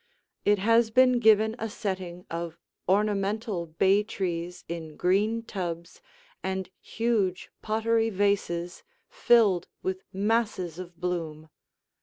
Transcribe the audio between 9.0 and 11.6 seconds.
filled with masses of bloom.